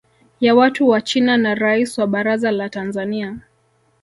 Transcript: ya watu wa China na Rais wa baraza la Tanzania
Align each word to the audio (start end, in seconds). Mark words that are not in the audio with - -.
ya 0.39 0.55
watu 0.55 0.87
wa 0.87 1.01
China 1.01 1.37
na 1.37 1.55
Rais 1.55 1.97
wa 1.97 2.07
baraza 2.07 2.51
la 2.51 2.69
Tanzania 2.69 3.39